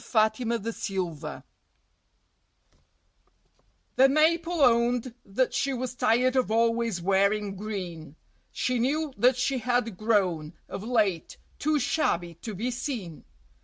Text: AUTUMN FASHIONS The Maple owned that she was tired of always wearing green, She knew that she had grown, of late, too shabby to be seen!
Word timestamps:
AUTUMN 0.15 0.63
FASHIONS 0.63 1.21
The 3.97 4.09
Maple 4.09 4.61
owned 4.61 5.13
that 5.23 5.53
she 5.53 5.73
was 5.75 5.93
tired 5.93 6.35
of 6.35 6.49
always 6.49 6.99
wearing 6.99 7.55
green, 7.55 8.15
She 8.51 8.79
knew 8.79 9.13
that 9.15 9.37
she 9.37 9.59
had 9.59 9.97
grown, 9.97 10.53
of 10.67 10.83
late, 10.83 11.37
too 11.59 11.77
shabby 11.77 12.33
to 12.41 12.55
be 12.55 12.71
seen! 12.71 13.25